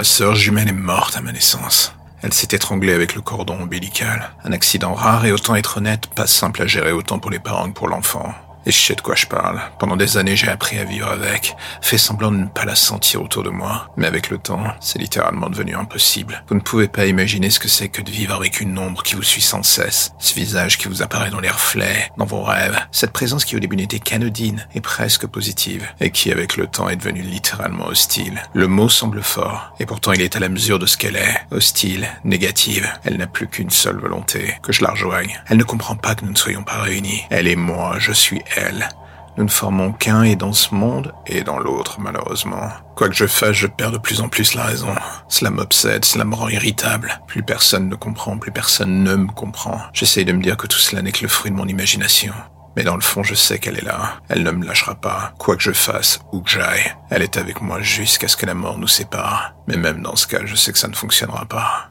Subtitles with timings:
[0.00, 1.94] Ma sœur jumelle est morte à ma naissance.
[2.22, 4.30] Elle s'est étranglée avec le cordon ombilical.
[4.44, 7.68] Un accident rare et autant être honnête, pas simple à gérer autant pour les parents
[7.68, 8.32] que pour l'enfant.
[8.66, 9.60] Et je sais de quoi je parle.
[9.78, 13.22] Pendant des années, j'ai appris à vivre avec, fait semblant de ne pas la sentir
[13.22, 13.88] autour de moi.
[13.96, 16.42] Mais avec le temps, c'est littéralement devenu impossible.
[16.48, 19.14] Vous ne pouvez pas imaginer ce que c'est que de vivre avec une ombre qui
[19.14, 20.12] vous suit sans cesse.
[20.18, 22.78] Ce visage qui vous apparaît dans les reflets, dans vos rêves.
[22.92, 25.86] Cette présence qui au début n'était qu'anodine et presque positive.
[26.00, 28.42] Et qui avec le temps est devenue littéralement hostile.
[28.52, 29.74] Le mot semble fort.
[29.80, 31.40] Et pourtant il est à la mesure de ce qu'elle est.
[31.50, 32.88] Hostile, négative.
[33.04, 34.54] Elle n'a plus qu'une seule volonté.
[34.62, 35.40] Que je la rejoigne.
[35.48, 37.22] Elle ne comprend pas que nous ne soyons pas réunis.
[37.30, 38.88] Elle et moi, je suis elle.
[39.36, 42.68] Nous ne formons qu'un et dans ce monde et dans l'autre, malheureusement.
[42.96, 44.94] Quoi que je fasse, je perds de plus en plus la raison.
[45.28, 47.20] Cela m'obsède, cela me rend irritable.
[47.26, 49.80] Plus personne ne comprend, plus personne ne me comprend.
[49.92, 52.34] J'essaye de me dire que tout cela n'est que le fruit de mon imagination.
[52.76, 54.20] Mais dans le fond, je sais qu'elle est là.
[54.28, 56.94] Elle ne me lâchera pas, quoi que je fasse, où que j'aille.
[57.10, 59.54] Elle est avec moi jusqu'à ce que la mort nous sépare.
[59.66, 61.88] Mais même dans ce cas, je sais que ça ne fonctionnera pas.